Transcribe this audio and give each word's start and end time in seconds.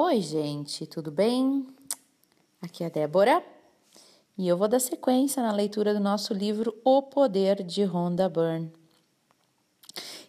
Oi, 0.00 0.20
gente, 0.20 0.86
tudo 0.86 1.10
bem? 1.10 1.66
Aqui 2.62 2.84
é 2.84 2.86
a 2.86 2.88
Débora 2.88 3.44
e 4.38 4.46
eu 4.46 4.56
vou 4.56 4.68
dar 4.68 4.78
sequência 4.78 5.42
na 5.42 5.50
leitura 5.50 5.92
do 5.92 5.98
nosso 5.98 6.32
livro 6.32 6.72
O 6.84 7.02
Poder 7.02 7.64
de 7.64 7.82
Rhonda 7.82 8.28
Byrne. 8.28 8.72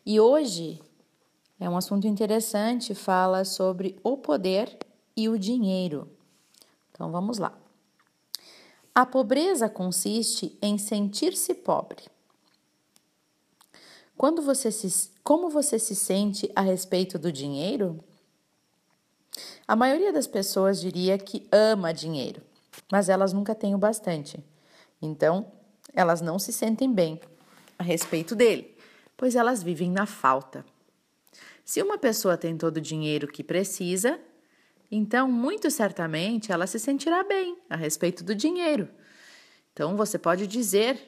E 0.03 0.19
hoje 0.19 0.81
é 1.59 1.69
um 1.69 1.77
assunto 1.77 2.07
interessante, 2.07 2.95
fala 2.95 3.45
sobre 3.45 3.99
o 4.03 4.17
poder 4.17 4.75
e 5.15 5.29
o 5.29 5.37
dinheiro. 5.37 6.09
Então 6.91 7.11
vamos 7.11 7.37
lá. 7.37 7.55
A 8.95 9.05
pobreza 9.05 9.69
consiste 9.69 10.57
em 10.63 10.79
sentir-se 10.79 11.53
pobre. 11.53 12.05
Quando 14.17 14.41
você 14.41 14.71
se, 14.71 15.11
como 15.23 15.47
você 15.47 15.77
se 15.77 15.95
sente 15.95 16.51
a 16.55 16.61
respeito 16.61 17.19
do 17.19 17.31
dinheiro? 17.31 18.03
A 19.69 19.75
maioria 19.75 20.11
das 20.11 20.25
pessoas 20.25 20.81
diria 20.81 21.15
que 21.15 21.47
ama 21.51 21.93
dinheiro, 21.93 22.41
mas 22.91 23.07
elas 23.07 23.33
nunca 23.33 23.53
têm 23.53 23.75
o 23.75 23.77
bastante. 23.77 24.43
Então, 24.99 25.51
elas 25.93 26.21
não 26.21 26.39
se 26.39 26.51
sentem 26.51 26.91
bem 26.91 27.21
a 27.77 27.83
respeito 27.83 28.35
dele, 28.35 28.75
pois 29.15 29.35
elas 29.35 29.61
vivem 29.61 29.91
na 29.91 30.07
falta. 30.07 30.65
Se 31.63 31.83
uma 31.83 31.99
pessoa 31.99 32.35
tem 32.35 32.57
todo 32.57 32.77
o 32.77 32.81
dinheiro 32.81 33.27
que 33.27 33.43
precisa, 33.43 34.19
então 34.89 35.31
muito 35.31 35.69
certamente 35.69 36.51
ela 36.51 36.65
se 36.65 36.79
sentirá 36.79 37.23
bem 37.23 37.55
a 37.69 37.75
respeito 37.75 38.23
do 38.23 38.33
dinheiro. 38.33 38.89
Então 39.71 39.95
você 39.95 40.17
pode 40.17 40.47
dizer 40.47 40.99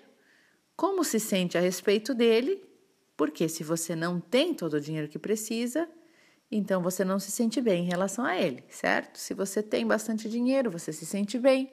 como 0.75 1.03
se 1.03 1.19
sente 1.19 1.57
a 1.57 1.61
respeito 1.61 2.13
dele, 2.13 2.63
porque 3.17 3.49
se 3.49 3.63
você 3.63 3.95
não 3.95 4.19
tem 4.19 4.53
todo 4.53 4.75
o 4.75 4.79
dinheiro 4.79 5.07
que 5.07 5.17
precisa, 5.17 5.89
então 6.51 6.81
você 6.81 7.05
não 7.05 7.17
se 7.17 7.31
sente 7.31 7.61
bem 7.61 7.85
em 7.85 7.87
relação 7.87 8.25
a 8.25 8.35
ele, 8.35 8.61
certo? 8.69 9.17
Se 9.17 9.33
você 9.33 9.63
tem 9.63 9.87
bastante 9.87 10.29
dinheiro, 10.29 10.69
você 10.69 10.91
se 10.91 11.05
sente 11.05 11.39
bem. 11.39 11.71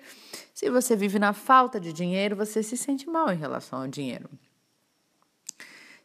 Se 0.54 0.70
você 0.70 0.94
vive 0.94 1.18
na 1.18 1.32
falta 1.32 1.80
de 1.80 1.92
dinheiro, 1.92 2.36
você 2.36 2.62
se 2.62 2.76
sente 2.76 3.08
mal 3.08 3.32
em 3.32 3.36
relação 3.36 3.82
ao 3.82 3.88
dinheiro. 3.88 4.30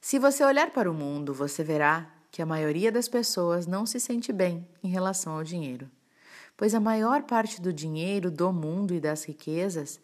Se 0.01 0.17
você 0.17 0.43
olhar 0.43 0.71
para 0.71 0.89
o 0.89 0.93
mundo, 0.93 1.33
você 1.33 1.63
verá 1.63 2.11
que 2.31 2.41
a 2.41 2.45
maioria 2.47 2.91
das 2.91 3.07
pessoas 3.07 3.67
não 3.67 3.85
se 3.85 3.99
sente 3.99 4.33
bem 4.33 4.67
em 4.83 4.89
relação 4.89 5.33
ao 5.33 5.43
dinheiro, 5.43 5.87
pois 6.57 6.73
a 6.73 6.79
maior 6.79 7.21
parte 7.23 7.61
do 7.61 7.71
dinheiro 7.71 8.31
do 8.31 8.51
mundo 8.51 8.93
e 8.93 8.99
das 8.99 9.23
riquezas 9.23 9.99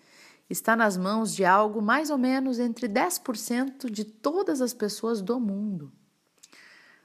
está 0.48 0.76
nas 0.76 0.96
mãos 0.96 1.34
de 1.34 1.44
algo 1.44 1.82
mais 1.82 2.12
ou 2.12 2.20
menos 2.20 2.60
entre 2.60 2.88
10% 2.88 3.90
de 3.90 4.06
todas 4.06 4.62
as 4.62 4.74
pessoas 4.74 5.22
do 5.22 5.40
mundo. 5.40 5.92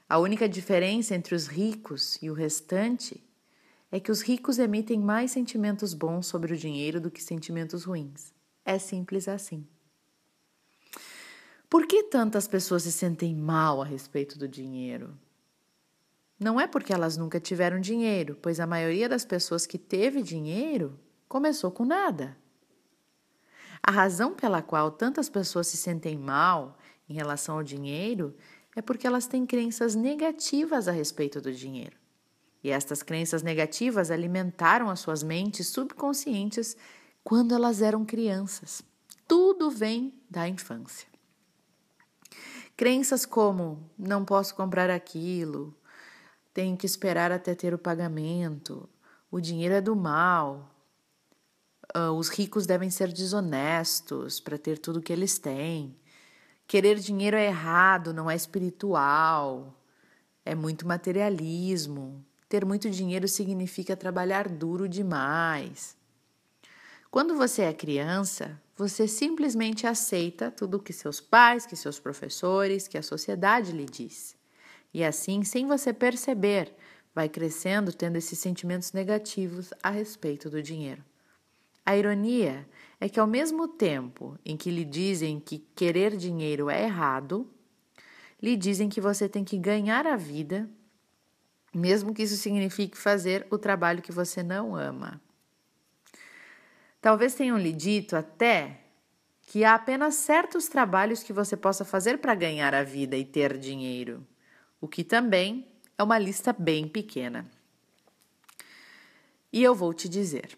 A 0.07 0.19
única 0.19 0.47
diferença 0.47 1.15
entre 1.15 1.33
os 1.33 1.47
ricos 1.47 2.17
e 2.21 2.29
o 2.29 2.33
restante 2.33 3.23
é 3.91 3.99
que 3.99 4.11
os 4.11 4.21
ricos 4.21 4.59
emitem 4.59 4.99
mais 4.99 5.31
sentimentos 5.31 5.93
bons 5.93 6.27
sobre 6.27 6.53
o 6.53 6.57
dinheiro 6.57 7.01
do 7.01 7.09
que 7.09 7.23
sentimentos 7.23 7.85
ruins. 7.85 8.33
É 8.63 8.77
simples 8.77 9.27
assim. 9.27 9.67
Por 11.69 11.87
que 11.87 12.03
tantas 12.03 12.47
pessoas 12.47 12.83
se 12.83 12.91
sentem 12.91 13.35
mal 13.35 13.81
a 13.81 13.85
respeito 13.85 14.37
do 14.37 14.47
dinheiro? 14.47 15.17
Não 16.39 16.59
é 16.59 16.67
porque 16.67 16.93
elas 16.93 17.17
nunca 17.17 17.39
tiveram 17.39 17.79
dinheiro, 17.79 18.37
pois 18.41 18.59
a 18.59 18.67
maioria 18.67 19.09
das 19.09 19.25
pessoas 19.25 19.65
que 19.65 19.77
teve 19.77 20.21
dinheiro 20.21 20.99
começou 21.27 21.71
com 21.71 21.85
nada. 21.85 22.37
A 23.81 23.91
razão 23.91 24.33
pela 24.33 24.61
qual 24.61 24.91
tantas 24.91 25.29
pessoas 25.29 25.67
se 25.67 25.77
sentem 25.77 26.17
mal 26.17 26.77
em 27.07 27.13
relação 27.13 27.55
ao 27.55 27.63
dinheiro 27.63 28.35
é 28.75 28.81
porque 28.81 29.07
elas 29.07 29.27
têm 29.27 29.45
crenças 29.45 29.95
negativas 29.95 30.87
a 30.87 30.91
respeito 30.91 31.39
do 31.39 31.53
dinheiro. 31.53 31.95
E 32.63 32.71
estas 32.71 33.01
crenças 33.03 33.43
negativas 33.43 34.11
alimentaram 34.11 34.89
as 34.89 34.99
suas 34.99 35.23
mentes 35.23 35.67
subconscientes 35.67 36.75
quando 37.23 37.53
elas 37.53 37.81
eram 37.81 38.03
crianças. 38.03 38.81
Tudo 39.27 39.69
vem 39.69 40.13
da 40.29 40.47
infância. 40.47 41.07
Crenças 42.75 43.25
como 43.25 43.89
não 43.97 44.25
posso 44.25 44.53
comprar 44.53 44.89
aquilo, 44.89 45.73
tenho 46.53 46.75
que 46.75 46.85
esperar 46.85 47.31
até 47.31 47.55
ter 47.55 47.73
o 47.73 47.77
pagamento, 47.77 48.89
o 49.31 49.39
dinheiro 49.39 49.75
é 49.75 49.81
do 49.81 49.95
mal, 49.95 50.75
ah, 51.93 52.11
os 52.11 52.29
ricos 52.29 52.65
devem 52.65 52.89
ser 52.89 53.11
desonestos 53.11 54.39
para 54.39 54.57
ter 54.57 54.77
tudo 54.77 55.01
que 55.01 55.13
eles 55.13 55.37
têm. 55.37 55.95
Querer 56.67 56.97
dinheiro 56.99 57.37
é 57.37 57.45
errado, 57.45 58.13
não 58.13 58.29
é 58.29 58.35
espiritual, 58.35 59.79
é 60.43 60.55
muito 60.55 60.87
materialismo. 60.87 62.25
Ter 62.49 62.65
muito 62.65 62.89
dinheiro 62.89 63.27
significa 63.27 63.95
trabalhar 63.95 64.47
duro 64.47 64.87
demais. 64.87 65.95
Quando 67.11 67.35
você 67.35 67.63
é 67.63 67.73
criança, 67.73 68.61
você 68.75 69.07
simplesmente 69.07 69.87
aceita 69.87 70.51
tudo 70.51 70.81
que 70.81 70.91
seus 70.91 71.21
pais, 71.21 71.65
que 71.65 71.75
seus 71.75 71.99
professores, 71.99 72.87
que 72.87 72.97
a 72.97 73.03
sociedade 73.03 73.71
lhe 73.71 73.85
diz. 73.85 74.35
E 74.93 75.03
assim, 75.03 75.43
sem 75.43 75.65
você 75.65 75.93
perceber, 75.93 76.75
vai 77.13 77.29
crescendo 77.29 77.93
tendo 77.93 78.17
esses 78.17 78.37
sentimentos 78.37 78.91
negativos 78.91 79.73
a 79.81 79.89
respeito 79.89 80.49
do 80.49 80.61
dinheiro. 80.61 81.03
A 81.85 81.95
ironia 81.95 82.67
é 82.99 83.09
que, 83.09 83.19
ao 83.19 83.27
mesmo 83.27 83.67
tempo 83.67 84.37
em 84.45 84.55
que 84.55 84.71
lhe 84.71 84.85
dizem 84.85 85.39
que 85.39 85.59
querer 85.75 86.15
dinheiro 86.15 86.69
é 86.69 86.83
errado, 86.83 87.49
lhe 88.41 88.55
dizem 88.55 88.89
que 88.89 89.01
você 89.01 89.27
tem 89.27 89.43
que 89.43 89.57
ganhar 89.57 90.05
a 90.07 90.15
vida, 90.15 90.69
mesmo 91.73 92.13
que 92.13 92.23
isso 92.23 92.37
signifique 92.37 92.97
fazer 92.97 93.45
o 93.49 93.57
trabalho 93.57 94.01
que 94.01 94.11
você 94.11 94.41
não 94.41 94.75
ama. 94.75 95.21
Talvez 97.01 97.35
tenham 97.35 97.57
lhe 97.57 97.71
dito 97.71 98.15
até 98.15 98.81
que 99.41 99.63
há 99.63 99.75
apenas 99.75 100.15
certos 100.15 100.67
trabalhos 100.67 101.21
que 101.21 101.31
você 101.31 101.55
possa 101.55 101.85
fazer 101.85 102.17
para 102.17 102.33
ganhar 102.33 102.73
a 102.73 102.83
vida 102.83 103.15
e 103.15 103.23
ter 103.23 103.57
dinheiro, 103.57 104.25
o 104.81 104.87
que 104.87 105.03
também 105.03 105.67
é 105.97 106.03
uma 106.03 106.17
lista 106.17 106.51
bem 106.51 106.87
pequena. 106.87 107.45
E 109.53 109.63
eu 109.63 109.75
vou 109.75 109.93
te 109.93 110.09
dizer. 110.09 110.57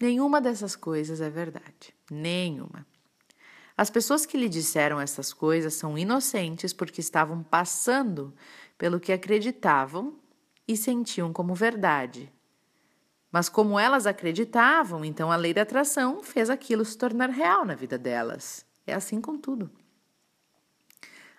Nenhuma 0.00 0.40
dessas 0.40 0.74
coisas 0.74 1.20
é 1.20 1.28
verdade. 1.28 1.94
Nenhuma. 2.10 2.86
As 3.76 3.90
pessoas 3.90 4.24
que 4.24 4.36
lhe 4.36 4.48
disseram 4.48 5.00
essas 5.00 5.32
coisas 5.32 5.74
são 5.74 5.96
inocentes 5.96 6.72
porque 6.72 7.00
estavam 7.00 7.42
passando 7.42 8.34
pelo 8.78 8.98
que 8.98 9.12
acreditavam 9.12 10.18
e 10.66 10.76
sentiam 10.76 11.32
como 11.32 11.54
verdade. 11.54 12.32
Mas, 13.30 13.48
como 13.48 13.78
elas 13.78 14.06
acreditavam, 14.06 15.04
então 15.04 15.30
a 15.30 15.36
lei 15.36 15.54
da 15.54 15.62
atração 15.62 16.22
fez 16.22 16.50
aquilo 16.50 16.84
se 16.84 16.98
tornar 16.98 17.30
real 17.30 17.64
na 17.64 17.74
vida 17.74 17.96
delas. 17.96 18.66
É 18.86 18.92
assim 18.94 19.20
com 19.20 19.38
tudo. 19.38 19.70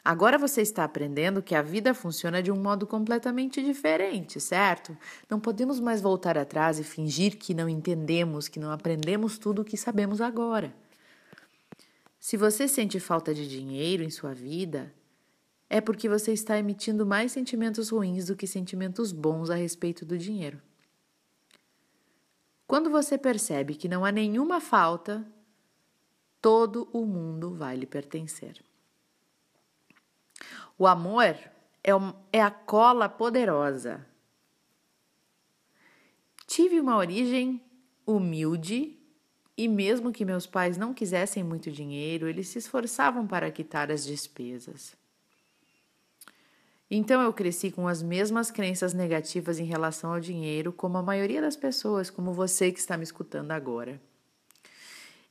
Agora 0.04 0.38
você 0.38 0.62
está 0.62 0.84
aprendendo 0.84 1.44
que 1.44 1.54
a 1.54 1.62
vida 1.62 1.94
funciona 1.94 2.42
de 2.42 2.52
um 2.52 2.60
modo 2.60 2.88
completamente 2.88 3.62
diferente, 3.62 4.40
certo? 4.40 4.98
Não 5.30 5.40
podemos 5.40 5.80
mais 5.80 6.02
voltar 6.02 6.40
atrás 6.40 6.80
e 6.80 6.84
fingir 6.84 7.38
que 7.38 7.54
não 7.54 7.70
entendemos, 7.70 8.48
que 8.48 8.60
não 8.60 8.72
aprendemos 8.72 9.38
tudo 9.38 9.62
o 9.62 9.66
que 9.66 9.78
sabemos 9.78 10.20
agora. 10.20 10.74
Se 12.20 12.36
você 12.36 12.68
sente 12.68 13.00
falta 13.00 13.32
de 13.32 13.48
dinheiro 13.48 14.04
em 14.04 14.10
sua 14.10 14.34
vida, 14.34 14.92
é 15.70 15.80
porque 15.80 16.10
você 16.10 16.34
está 16.34 16.58
emitindo 16.58 17.06
mais 17.06 17.32
sentimentos 17.32 17.90
ruins 17.90 18.26
do 18.26 18.36
que 18.36 18.48
sentimentos 18.48 19.12
bons 19.12 19.52
a 19.52 19.56
respeito 19.56 20.04
do 20.04 20.18
dinheiro. 20.18 20.60
Quando 22.66 22.90
você 22.90 23.18
percebe 23.18 23.76
que 23.76 23.88
não 23.88 24.04
há 24.04 24.12
nenhuma 24.12 24.60
falta, 24.60 25.26
todo 26.42 26.90
o 26.92 27.06
mundo 27.06 27.54
vai 27.54 27.76
lhe 27.76 27.86
pertencer. 27.86 28.64
O 30.78 30.88
amor 30.88 31.36
é, 31.84 31.92
é 32.32 32.42
a 32.42 32.52
cola 32.52 33.08
poderosa. 33.10 34.06
Tive 36.48 36.80
uma 36.80 36.98
origem 36.98 37.62
humilde 38.06 38.98
e, 39.58 39.68
mesmo 39.68 40.12
que 40.12 40.26
meus 40.26 40.46
pais 40.46 40.78
não 40.78 40.94
quisessem 40.94 41.44
muito 41.44 41.72
dinheiro, 41.72 42.28
eles 42.28 42.48
se 42.48 42.60
esforçavam 42.60 43.26
para 43.26 43.52
quitar 43.52 43.92
as 43.92 44.04
despesas. 44.04 44.96
Então 46.90 47.22
eu 47.22 47.32
cresci 47.32 47.72
com 47.72 47.88
as 47.88 48.04
mesmas 48.04 48.52
crenças 48.52 48.94
negativas 48.94 49.60
em 49.60 49.64
relação 49.64 50.14
ao 50.14 50.20
dinheiro, 50.20 50.74
como 50.74 50.98
a 50.98 51.04
maioria 51.04 51.40
das 51.40 51.56
pessoas, 51.56 52.10
como 52.10 52.34
você 52.34 52.70
que 52.70 52.80
está 52.80 52.98
me 52.98 53.04
escutando 53.04 53.52
agora. 53.52 54.02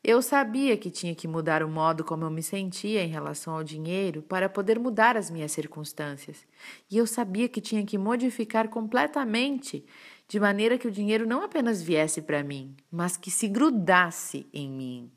Eu 0.03 0.23
sabia 0.23 0.79
que 0.79 0.91
tinha 0.91 1.15
que 1.15 1.29
mudar 1.29 1.63
o 1.63 1.69
modo 1.69 2.03
como 2.03 2.25
eu 2.25 2.31
me 2.31 2.43
sentia 2.43 3.05
em 3.05 3.09
relação 3.09 3.55
ao 3.55 3.63
dinheiro 3.63 4.23
para 4.23 4.49
poder 4.49 4.79
mudar 4.79 5.15
as 5.15 5.31
minhas 5.31 5.53
circunstâncias. 5.53 6.47
E 6.91 6.97
eu 6.97 7.07
sabia 7.07 7.49
que 7.51 7.61
tinha 7.61 7.85
que 7.85 7.99
modificar 7.99 8.69
completamente, 8.69 9.85
de 10.27 10.41
maneira 10.41 10.79
que 10.79 10.89
o 10.89 10.91
dinheiro 10.91 11.27
não 11.27 11.43
apenas 11.43 11.83
viesse 11.83 12.23
para 12.23 12.43
mim, 12.43 12.75
mas 12.91 13.19
que 13.19 13.31
se 13.31 13.47
grudasse 13.47 14.47
em 14.55 14.71
mim. 14.71 15.11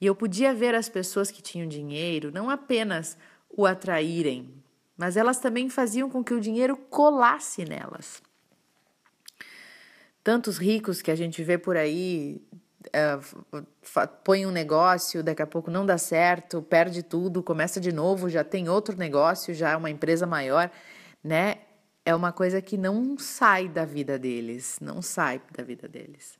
E 0.00 0.06
eu 0.06 0.14
podia 0.14 0.52
ver 0.52 0.74
as 0.74 0.88
pessoas 0.88 1.30
que 1.30 1.40
tinham 1.40 1.68
dinheiro 1.68 2.32
não 2.32 2.50
apenas 2.50 3.16
o 3.48 3.64
atraírem, 3.64 4.52
mas 4.96 5.16
elas 5.16 5.38
também 5.38 5.68
faziam 5.70 6.10
com 6.10 6.24
que 6.24 6.34
o 6.34 6.40
dinheiro 6.40 6.76
colasse 6.76 7.64
nelas. 7.64 8.20
Tantos 10.24 10.58
ricos 10.58 11.00
que 11.00 11.12
a 11.12 11.14
gente 11.14 11.44
vê 11.44 11.56
por 11.56 11.76
aí 11.76 12.42
é, 12.92 13.18
põe 14.24 14.46
um 14.46 14.50
negócio, 14.50 15.22
daqui 15.22 15.42
a 15.42 15.46
pouco 15.46 15.70
não 15.70 15.84
dá 15.84 15.98
certo, 15.98 16.62
perde 16.62 17.02
tudo, 17.02 17.42
começa 17.42 17.80
de 17.80 17.92
novo, 17.92 18.28
já 18.28 18.44
tem 18.44 18.68
outro 18.68 18.96
negócio, 18.96 19.54
já 19.54 19.70
é 19.70 19.76
uma 19.76 19.90
empresa 19.90 20.26
maior, 20.26 20.70
né? 21.22 21.58
É 22.04 22.14
uma 22.14 22.32
coisa 22.32 22.62
que 22.62 22.78
não 22.78 23.18
sai 23.18 23.68
da 23.68 23.84
vida 23.84 24.18
deles, 24.18 24.78
não 24.80 25.02
sai 25.02 25.42
da 25.54 25.62
vida 25.62 25.86
deles. 25.86 26.38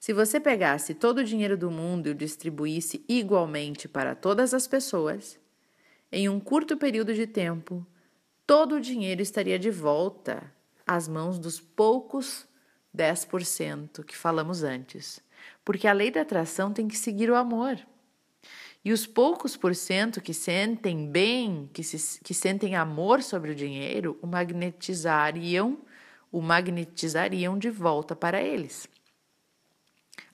Se 0.00 0.12
você 0.12 0.40
pegasse 0.40 0.94
todo 0.94 1.18
o 1.18 1.24
dinheiro 1.24 1.56
do 1.56 1.70
mundo 1.70 2.08
e 2.08 2.10
o 2.10 2.14
distribuísse 2.14 3.04
igualmente 3.08 3.86
para 3.86 4.16
todas 4.16 4.52
as 4.52 4.66
pessoas, 4.66 5.38
em 6.10 6.28
um 6.28 6.40
curto 6.40 6.76
período 6.76 7.14
de 7.14 7.26
tempo, 7.26 7.86
todo 8.44 8.76
o 8.76 8.80
dinheiro 8.80 9.22
estaria 9.22 9.58
de 9.58 9.70
volta 9.70 10.42
às 10.84 11.06
mãos 11.06 11.38
dos 11.38 11.60
poucos 11.60 12.44
10% 12.96 14.02
que 14.04 14.16
falamos 14.16 14.64
antes 14.64 15.22
porque 15.64 15.86
a 15.86 15.92
lei 15.92 16.10
da 16.10 16.22
atração 16.22 16.72
tem 16.72 16.88
que 16.88 16.96
seguir 16.96 17.30
o 17.30 17.36
amor. 17.36 17.78
E 18.84 18.92
os 18.92 19.06
poucos 19.06 19.56
por 19.56 19.74
cento 19.74 20.20
que 20.20 20.34
sentem 20.34 21.08
bem, 21.08 21.70
que, 21.72 21.84
se, 21.84 22.20
que 22.20 22.34
sentem 22.34 22.74
amor 22.74 23.22
sobre 23.22 23.52
o 23.52 23.54
dinheiro, 23.54 24.18
o 24.20 24.26
magnetizariam, 24.26 25.78
o 26.32 26.40
magnetizariam 26.40 27.56
de 27.56 27.70
volta 27.70 28.16
para 28.16 28.42
eles. 28.42 28.88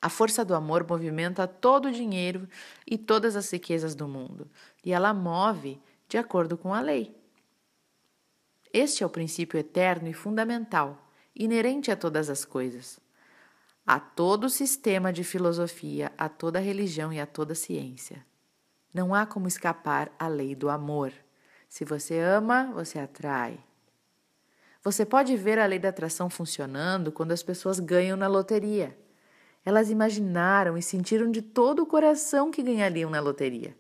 A 0.00 0.08
força 0.08 0.44
do 0.44 0.54
amor 0.54 0.86
movimenta 0.88 1.46
todo 1.46 1.88
o 1.88 1.92
dinheiro 1.92 2.48
e 2.86 2.96
todas 2.96 3.36
as 3.36 3.50
riquezas 3.50 3.94
do 3.94 4.08
mundo, 4.08 4.48
e 4.84 4.92
ela 4.92 5.12
move 5.12 5.78
de 6.08 6.16
acordo 6.16 6.56
com 6.56 6.72
a 6.72 6.80
lei. 6.80 7.14
Este 8.72 9.02
é 9.02 9.06
o 9.06 9.10
princípio 9.10 9.58
eterno 9.58 10.08
e 10.08 10.14
fundamental, 10.14 11.10
inerente 11.34 11.90
a 11.90 11.96
todas 11.96 12.30
as 12.30 12.44
coisas 12.44 12.98
a 13.88 13.98
todo 13.98 14.50
sistema 14.50 15.10
de 15.10 15.24
filosofia, 15.24 16.12
a 16.18 16.28
toda 16.28 16.58
religião 16.58 17.10
e 17.10 17.18
a 17.18 17.24
toda 17.24 17.54
ciência. 17.54 18.22
Não 18.92 19.14
há 19.14 19.24
como 19.24 19.48
escapar 19.48 20.12
à 20.18 20.28
lei 20.28 20.54
do 20.54 20.68
amor. 20.68 21.10
Se 21.70 21.86
você 21.86 22.18
ama, 22.18 22.70
você 22.74 22.98
atrai. 22.98 23.58
Você 24.84 25.06
pode 25.06 25.34
ver 25.38 25.58
a 25.58 25.64
lei 25.64 25.78
da 25.78 25.88
atração 25.88 26.28
funcionando 26.28 27.10
quando 27.10 27.32
as 27.32 27.42
pessoas 27.42 27.80
ganham 27.80 28.14
na 28.14 28.26
loteria. 28.26 28.94
Elas 29.64 29.88
imaginaram 29.88 30.76
e 30.76 30.82
sentiram 30.82 31.30
de 31.30 31.40
todo 31.40 31.82
o 31.82 31.86
coração 31.86 32.50
que 32.50 32.62
ganhariam 32.62 33.08
na 33.08 33.20
loteria. 33.20 33.74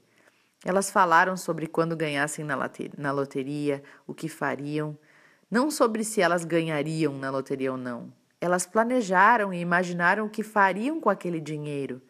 Elas 0.64 0.90
falaram 0.90 1.36
sobre 1.36 1.66
quando 1.66 1.94
ganhassem 1.94 2.46
na 2.46 3.12
loteria, 3.12 3.82
o 4.06 4.14
que 4.14 4.26
fariam, 4.26 4.98
não 5.50 5.70
sobre 5.70 6.02
se 6.02 6.22
elas 6.22 6.46
ganhariam 6.46 7.12
na 7.18 7.28
loteria 7.28 7.70
ou 7.70 7.76
não. 7.76 8.10
Elas 8.40 8.66
planejaram 8.66 9.52
e 9.52 9.60
imaginaram 9.60 10.26
o 10.26 10.30
que 10.30 10.42
fariam 10.42 11.00
com 11.00 11.10
aquele 11.10 11.40
dinheiro 11.40 12.00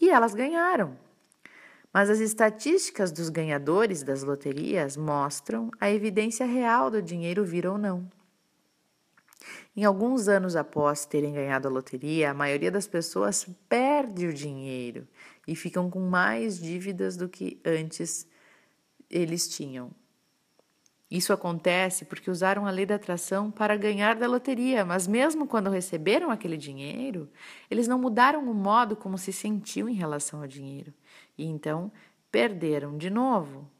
e 0.00 0.10
elas 0.10 0.34
ganharam. 0.34 0.96
Mas 1.92 2.10
as 2.10 2.18
estatísticas 2.18 3.12
dos 3.12 3.28
ganhadores 3.28 4.02
das 4.02 4.22
loterias 4.22 4.96
mostram 4.96 5.70
a 5.80 5.90
evidência 5.90 6.44
real 6.44 6.90
do 6.90 7.00
dinheiro 7.00 7.44
vir 7.44 7.66
ou 7.66 7.78
não. 7.78 8.10
Em 9.76 9.84
alguns 9.84 10.28
anos 10.28 10.56
após 10.56 11.04
terem 11.04 11.34
ganhado 11.34 11.68
a 11.68 11.70
loteria, 11.70 12.30
a 12.30 12.34
maioria 12.34 12.70
das 12.70 12.86
pessoas 12.86 13.46
perde 13.68 14.26
o 14.26 14.32
dinheiro 14.32 15.06
e 15.46 15.54
ficam 15.54 15.90
com 15.90 16.00
mais 16.00 16.58
dívidas 16.58 17.16
do 17.16 17.28
que 17.28 17.60
antes 17.64 18.26
eles 19.10 19.48
tinham. 19.48 19.90
Isso 21.10 21.32
acontece 21.32 22.04
porque 22.04 22.30
usaram 22.30 22.66
a 22.66 22.70
lei 22.70 22.86
da 22.86 22.94
atração 22.94 23.50
para 23.50 23.76
ganhar 23.76 24.16
da 24.16 24.26
loteria, 24.26 24.84
mas 24.84 25.06
mesmo 25.06 25.46
quando 25.46 25.70
receberam 25.70 26.30
aquele 26.30 26.56
dinheiro, 26.56 27.30
eles 27.70 27.86
não 27.86 27.98
mudaram 27.98 28.48
o 28.50 28.54
modo 28.54 28.96
como 28.96 29.18
se 29.18 29.32
sentiam 29.32 29.88
em 29.88 29.94
relação 29.94 30.40
ao 30.40 30.46
dinheiro. 30.46 30.92
E 31.36 31.44
então 31.44 31.92
perderam 32.32 32.96
de 32.96 33.10
novo, 33.10 33.70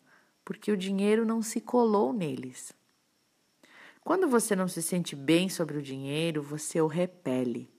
porque 0.44 0.70
o 0.70 0.76
dinheiro 0.76 1.24
não 1.24 1.42
se 1.42 1.60
colou 1.60 2.12
neles. 2.12 2.72
Quando 4.02 4.28
você 4.28 4.54
não 4.54 4.68
se 4.68 4.82
sente 4.82 5.16
bem 5.16 5.48
sobre 5.48 5.78
o 5.78 5.82
dinheiro, 5.82 6.42
você 6.42 6.80
o 6.80 6.86
repele. 6.86 7.70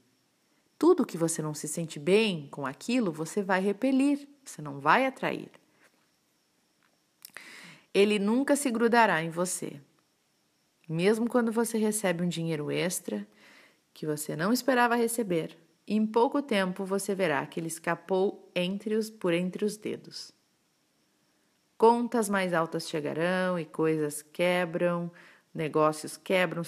Tudo 0.78 1.06
que 1.06 1.18
você 1.18 1.42
não 1.42 1.54
se 1.54 1.68
sente 1.68 2.00
bem 2.00 2.48
com 2.50 2.66
aquilo, 2.66 3.12
você 3.12 3.44
vai 3.44 3.62
repelir, 3.62 4.28
você 4.44 4.62
não 4.62 4.80
vai 4.80 5.06
atrair 5.06 5.52
ele 7.96 8.20
nunca 8.20 8.58
se 8.58 8.70
grudará 8.70 9.24
em 9.24 9.30
você. 9.30 9.80
Mesmo 10.88 11.30
quando 11.30 11.50
você 11.50 11.78
recebe 11.78 12.22
um 12.22 12.28
dinheiro 12.28 12.70
extra 12.70 13.26
que 13.94 14.06
você 14.06 14.36
não 14.36 14.52
esperava 14.52 14.98
receber, 14.98 15.58
em 15.88 16.06
pouco 16.06 16.42
tempo 16.42 16.84
você 16.84 17.16
verá 17.16 17.46
que 17.46 17.58
ele 17.58 17.68
escapou 17.68 18.52
entre 18.54 18.96
os, 18.96 19.10
por 19.10 19.34
entre 19.34 19.64
os 19.64 19.78
dedos. 19.78 20.34
Contas 21.78 22.28
mais 22.28 22.54
altas 22.54 22.90
chegarão 22.90 23.58
e 23.58 23.64
coisas 23.64 24.22
quebram, 24.22 25.10
negócios 25.54 26.18
quebram, 26.18 26.64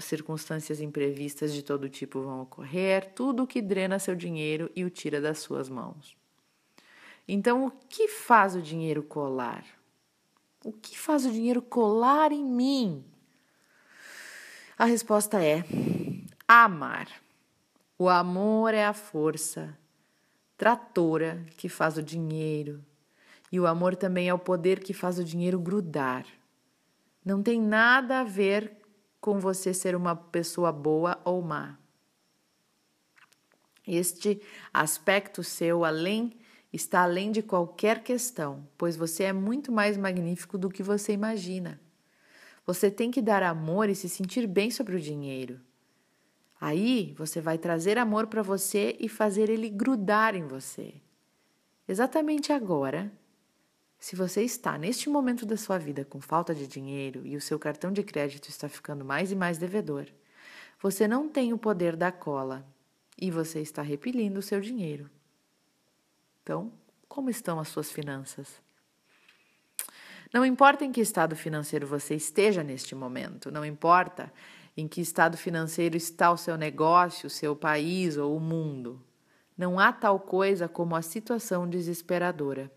circunstâncias 0.00 0.80
imprevistas 0.80 1.54
de 1.54 1.62
todo 1.62 1.88
tipo 1.88 2.22
vão 2.22 2.42
ocorrer, 2.42 3.12
tudo 3.14 3.44
o 3.44 3.46
que 3.46 3.62
drena 3.62 4.00
seu 4.00 4.16
dinheiro 4.16 4.68
e 4.74 4.84
o 4.84 4.90
tira 4.90 5.20
das 5.20 5.38
suas 5.38 5.68
mãos. 5.68 6.16
Então, 7.28 7.66
o 7.66 7.70
que 7.70 8.08
faz 8.08 8.56
o 8.56 8.62
dinheiro 8.62 9.04
colar? 9.04 9.75
O 10.66 10.72
que 10.72 10.98
faz 10.98 11.24
o 11.24 11.30
dinheiro 11.30 11.62
colar 11.62 12.32
em 12.32 12.44
mim? 12.44 13.04
A 14.76 14.84
resposta 14.84 15.40
é 15.40 15.62
amar. 16.48 17.06
O 17.96 18.08
amor 18.08 18.74
é 18.74 18.84
a 18.84 18.92
força 18.92 19.78
tratora 20.58 21.46
que 21.56 21.68
faz 21.68 21.96
o 21.96 22.02
dinheiro, 22.02 22.84
e 23.52 23.60
o 23.60 23.66
amor 23.68 23.94
também 23.94 24.28
é 24.28 24.34
o 24.34 24.40
poder 24.40 24.80
que 24.80 24.92
faz 24.92 25.20
o 25.20 25.24
dinheiro 25.24 25.60
grudar. 25.60 26.26
Não 27.24 27.44
tem 27.44 27.62
nada 27.62 28.18
a 28.18 28.24
ver 28.24 28.76
com 29.20 29.38
você 29.38 29.72
ser 29.72 29.94
uma 29.94 30.16
pessoa 30.16 30.72
boa 30.72 31.16
ou 31.24 31.42
má. 31.42 31.78
Este 33.86 34.42
aspecto 34.74 35.44
seu, 35.44 35.84
além 35.84 36.36
está 36.76 37.02
além 37.02 37.32
de 37.32 37.42
qualquer 37.42 38.02
questão, 38.02 38.68
pois 38.78 38.96
você 38.96 39.24
é 39.24 39.32
muito 39.32 39.72
mais 39.72 39.96
magnífico 39.96 40.56
do 40.56 40.70
que 40.70 40.82
você 40.82 41.12
imagina. 41.12 41.80
Você 42.64 42.90
tem 42.90 43.10
que 43.10 43.22
dar 43.22 43.42
amor 43.42 43.88
e 43.88 43.94
se 43.94 44.08
sentir 44.08 44.46
bem 44.46 44.70
sobre 44.70 44.96
o 44.96 45.00
dinheiro. 45.00 45.60
Aí 46.60 47.14
você 47.16 47.40
vai 47.40 47.58
trazer 47.58 47.98
amor 47.98 48.26
para 48.28 48.42
você 48.42 48.96
e 49.00 49.08
fazer 49.08 49.50
ele 49.50 49.68
grudar 49.68 50.34
em 50.34 50.46
você. 50.46 50.94
Exatamente 51.88 52.52
agora, 52.52 53.12
se 53.98 54.16
você 54.16 54.42
está 54.42 54.76
neste 54.76 55.08
momento 55.08 55.46
da 55.46 55.56
sua 55.56 55.78
vida 55.78 56.04
com 56.04 56.20
falta 56.20 56.54
de 56.54 56.66
dinheiro 56.66 57.26
e 57.26 57.36
o 57.36 57.40
seu 57.40 57.58
cartão 57.58 57.92
de 57.92 58.02
crédito 58.02 58.48
está 58.48 58.68
ficando 58.68 59.04
mais 59.04 59.32
e 59.32 59.36
mais 59.36 59.58
devedor, 59.58 60.06
você 60.80 61.08
não 61.08 61.28
tem 61.28 61.52
o 61.52 61.58
poder 61.58 61.96
da 61.96 62.12
cola 62.12 62.66
e 63.20 63.30
você 63.30 63.60
está 63.60 63.82
repelindo 63.82 64.40
o 64.40 64.42
seu 64.42 64.60
dinheiro. 64.60 65.10
Então, 66.46 66.72
como 67.08 67.28
estão 67.28 67.58
as 67.58 67.66
suas 67.66 67.90
finanças? 67.90 68.62
Não 70.32 70.46
importa 70.46 70.84
em 70.84 70.92
que 70.92 71.00
estado 71.00 71.34
financeiro 71.34 71.88
você 71.88 72.14
esteja 72.14 72.62
neste 72.62 72.94
momento, 72.94 73.50
não 73.50 73.64
importa 73.64 74.32
em 74.76 74.86
que 74.86 75.00
estado 75.00 75.36
financeiro 75.36 75.96
está 75.96 76.30
o 76.30 76.36
seu 76.36 76.56
negócio, 76.56 77.26
o 77.26 77.30
seu 77.30 77.56
país 77.56 78.16
ou 78.16 78.36
o 78.36 78.38
mundo. 78.38 79.02
Não 79.58 79.80
há 79.80 79.92
tal 79.92 80.20
coisa 80.20 80.68
como 80.68 80.94
a 80.94 81.02
situação 81.02 81.68
desesperadora. 81.68 82.70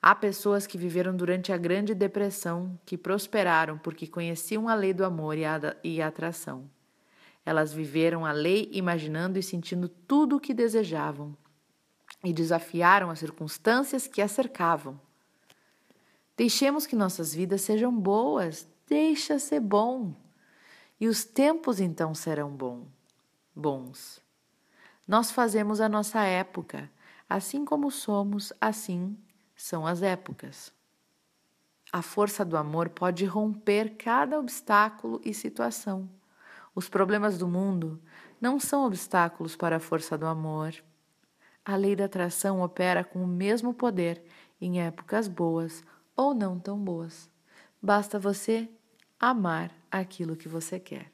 Há 0.00 0.14
pessoas 0.14 0.66
que 0.66 0.78
viveram 0.78 1.14
durante 1.14 1.52
a 1.52 1.58
Grande 1.58 1.94
Depressão 1.94 2.80
que 2.86 2.96
prosperaram 2.96 3.76
porque 3.76 4.06
conheciam 4.06 4.66
a 4.66 4.74
lei 4.74 4.94
do 4.94 5.04
amor 5.04 5.36
e 5.36 5.44
a, 5.44 5.76
e 5.84 6.00
a 6.00 6.06
atração. 6.06 6.70
Elas 7.44 7.70
viveram 7.70 8.24
a 8.24 8.32
lei 8.32 8.70
imaginando 8.72 9.38
e 9.38 9.42
sentindo 9.42 9.90
tudo 9.90 10.36
o 10.36 10.40
que 10.40 10.54
desejavam 10.54 11.36
e 12.24 12.32
desafiaram 12.32 13.10
as 13.10 13.18
circunstâncias 13.18 14.06
que 14.06 14.20
a 14.20 14.28
cercavam. 14.28 15.00
Deixemos 16.36 16.86
que 16.86 16.96
nossas 16.96 17.34
vidas 17.34 17.62
sejam 17.62 17.92
boas, 17.92 18.68
deixa 18.86 19.38
ser 19.38 19.60
bom. 19.60 20.14
E 21.00 21.08
os 21.08 21.24
tempos 21.24 21.80
então 21.80 22.14
serão 22.14 22.50
bom, 22.50 22.86
bons. 23.54 24.20
Nós 25.06 25.30
fazemos 25.30 25.80
a 25.80 25.88
nossa 25.88 26.20
época, 26.22 26.90
assim 27.28 27.64
como 27.64 27.90
somos, 27.90 28.52
assim 28.60 29.16
são 29.56 29.86
as 29.86 30.02
épocas. 30.02 30.72
A 31.92 32.02
força 32.02 32.44
do 32.44 32.56
amor 32.56 32.90
pode 32.90 33.24
romper 33.24 33.96
cada 33.96 34.38
obstáculo 34.38 35.20
e 35.24 35.34
situação. 35.34 36.08
Os 36.74 36.88
problemas 36.88 37.36
do 37.36 37.48
mundo 37.48 38.00
não 38.40 38.60
são 38.60 38.84
obstáculos 38.86 39.56
para 39.56 39.76
a 39.76 39.80
força 39.80 40.16
do 40.16 40.26
amor 40.26 40.74
a 41.64 41.76
lei 41.76 41.94
da 41.94 42.06
atração 42.06 42.60
opera 42.62 43.04
com 43.04 43.22
o 43.22 43.26
mesmo 43.26 43.74
poder 43.74 44.22
em 44.60 44.80
épocas 44.80 45.28
boas 45.28 45.82
ou 46.16 46.34
não 46.34 46.58
tão 46.58 46.78
boas. 46.78 47.28
Basta 47.80 48.18
você 48.18 48.68
amar 49.18 49.70
aquilo 49.90 50.36
que 50.36 50.48
você 50.48 50.78
quer. 50.78 51.10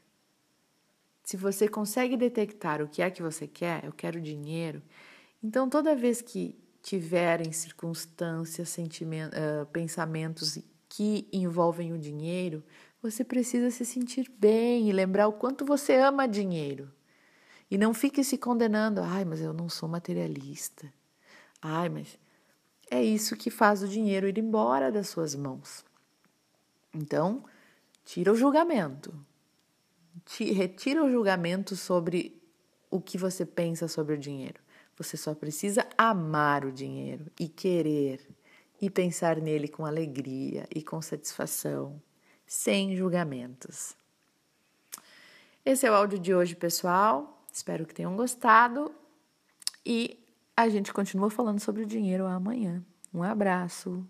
Se 1.23 1.37
você 1.37 1.69
consegue 1.69 2.17
detectar 2.17 2.81
o 2.81 2.89
que 2.89 3.03
é 3.03 3.11
que 3.11 3.23
você 3.23 3.47
quer, 3.49 3.85
eu 3.85 3.93
quero 3.93 4.21
dinheiro, 4.21 4.83
então 5.43 5.69
toda 5.69 5.97
vez 5.97 6.23
que 6.23 6.57
tiverem 6.81 7.51
circunstâncias, 7.51 8.77
pensamentos 9.73 10.59
que 10.89 11.29
envolvem 11.33 11.93
o 11.93 11.99
dinheiro, 11.99 12.63
você 13.03 13.25
precisa 13.25 13.73
se 13.73 13.85
sentir 13.85 14.31
bem 14.39 14.89
e 14.89 14.93
lembrar 14.93 15.27
o 15.27 15.33
quanto 15.33 15.65
você 15.65 15.97
ama 15.97 16.29
dinheiro. 16.29 16.93
E 17.71 17.77
não 17.77 17.93
fique 17.93 18.23
se 18.23 18.39
condenando, 18.39 19.01
ai, 19.01 19.25
mas 19.25 19.41
eu 19.41 19.53
não 19.53 19.69
sou 19.69 19.89
materialista. 19.89 20.93
Ai, 21.61 21.89
mas 21.89 22.19
é 22.91 23.03
isso 23.03 23.37
que 23.37 23.51
faz 23.51 23.83
o 23.83 23.89
dinheiro 23.89 24.29
ir 24.29 24.39
embora 24.39 24.93
das 24.93 25.09
suas 25.09 25.35
mãos. 25.35 25.85
Então, 26.95 27.45
tira 28.05 28.33
o 28.33 28.37
julgamento. 28.37 29.13
Retira 30.39 31.05
o 31.05 31.11
julgamento 31.11 31.77
sobre 31.77 32.41
o 32.91 33.01
que 33.01 33.19
você 33.19 33.45
pensa 33.45 33.89
sobre 33.89 34.15
o 34.15 34.19
dinheiro. 34.19 34.61
Você 34.97 35.17
só 35.17 35.35
precisa 35.35 35.87
amar 35.99 36.65
o 36.65 36.73
dinheiro 36.73 37.27
e 37.39 37.49
querer 37.49 38.27
e 38.81 38.89
pensar 38.89 39.41
nele 39.41 39.69
com 39.69 39.85
alegria 39.85 40.67
e 40.75 40.83
com 40.83 41.01
satisfação, 41.03 42.01
sem 42.47 42.97
julgamentos. 42.97 43.95
Esse 45.65 45.87
é 45.87 45.91
o 45.91 45.95
áudio 45.95 46.19
de 46.19 46.35
hoje, 46.35 46.55
pessoal. 46.55 47.36
Espero 47.57 47.87
que 47.87 47.95
tenham 47.95 48.15
gostado 48.15 48.95
e 49.85 50.23
a 50.55 50.69
gente 50.69 50.93
continua 50.93 51.31
falando 51.31 51.59
sobre 51.59 51.85
o 51.85 51.87
dinheiro 51.87 52.27
amanhã. 52.27 52.85
Um 53.15 53.23
abraço. 53.23 54.07